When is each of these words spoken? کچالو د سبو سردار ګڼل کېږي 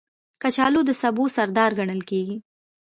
کچالو 0.41 0.81
د 0.85 0.91
سبو 1.01 1.23
سردار 1.35 1.71
ګڼل 1.79 2.01
کېږي 2.09 2.37